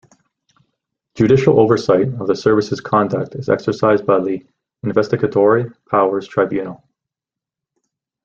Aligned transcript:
Judicial 1.13 1.59
oversight 1.59 2.07
of 2.19 2.25
the 2.25 2.35
service's 2.35 2.81
conduct 2.81 3.35
is 3.35 3.49
exercised 3.49 4.03
by 4.03 4.17
the 4.19 4.43
Investigatory 4.81 5.69
Powers 5.91 6.27
Tribunal. 6.27 6.83